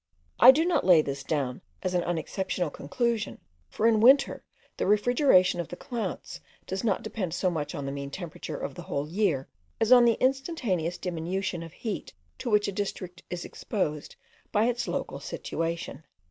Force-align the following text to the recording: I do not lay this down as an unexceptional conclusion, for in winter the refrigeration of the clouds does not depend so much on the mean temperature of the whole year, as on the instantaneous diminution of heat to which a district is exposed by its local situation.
I 0.39 0.49
do 0.49 0.65
not 0.65 0.83
lay 0.83 1.03
this 1.03 1.23
down 1.23 1.61
as 1.83 1.93
an 1.93 2.01
unexceptional 2.03 2.71
conclusion, 2.71 3.39
for 3.69 3.85
in 3.85 3.99
winter 3.99 4.43
the 4.77 4.87
refrigeration 4.87 5.59
of 5.59 5.67
the 5.67 5.75
clouds 5.75 6.41
does 6.65 6.83
not 6.83 7.03
depend 7.03 7.35
so 7.35 7.51
much 7.51 7.75
on 7.75 7.85
the 7.85 7.91
mean 7.91 8.09
temperature 8.09 8.57
of 8.57 8.73
the 8.73 8.81
whole 8.81 9.07
year, 9.07 9.47
as 9.79 9.91
on 9.91 10.05
the 10.05 10.17
instantaneous 10.19 10.97
diminution 10.97 11.61
of 11.61 11.73
heat 11.73 12.13
to 12.39 12.49
which 12.49 12.67
a 12.67 12.71
district 12.71 13.21
is 13.29 13.45
exposed 13.45 14.15
by 14.51 14.65
its 14.65 14.87
local 14.87 15.19
situation. 15.19 16.03